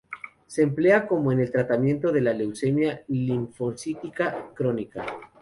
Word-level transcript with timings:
Se 0.47 0.63
emplea 0.63 1.05
como 1.07 1.31
en 1.31 1.41
el 1.41 1.51
tratamiento 1.51 2.11
de 2.11 2.21
la 2.21 2.33
leucemia 2.33 3.03
linfocítica 3.09 4.49
crónica. 4.55 5.05